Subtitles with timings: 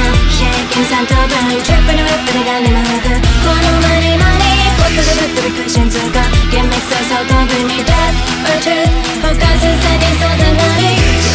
[0.00, 3.12] 的な平均三等分チップのウップでが眠く
[3.44, 4.44] このマニマニ
[4.78, 8.88] ホットでぶっ飛びクッション通過厳密さ相当分に Death or truth
[9.22, 11.29] 他せさにそう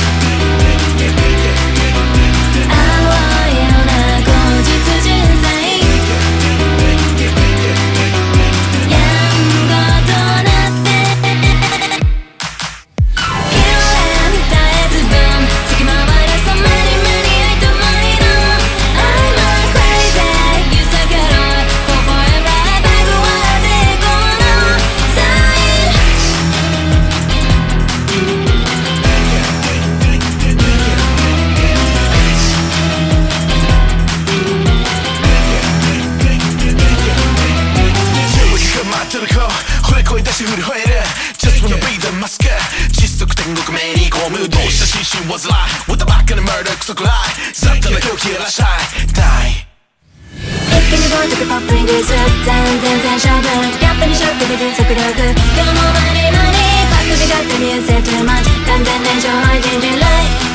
[40.45, 41.01] 惚れ声出し振り吠える
[41.41, 42.45] Just wanna be the mask.
[42.93, 45.53] 窒息天国目に込むどうした心身煩い
[45.89, 47.13] What the back in a murder クソくらい
[47.53, 48.67] 雑多な狂気やらしゃい
[49.09, 49.65] Die.
[50.35, 58.45] 一気にボイトクポップリリース全然全勝負ギャップにショックで全速力今日もマニマニパックで勝手に say too much.
[58.67, 60.54] 完全燃焼配信人類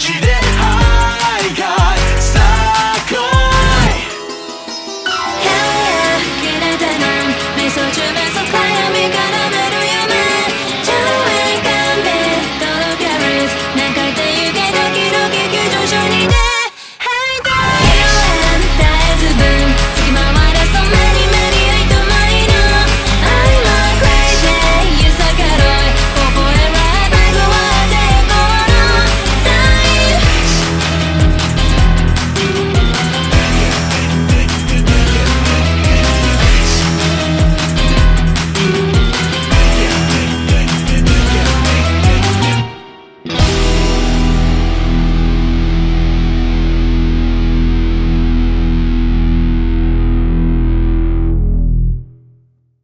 [0.00, 1.60] 口ではいか
[1.94, 3.16] いさあ来い
[5.44, 7.04] Hell yeah けれたな
[7.54, 8.09] 瞑想中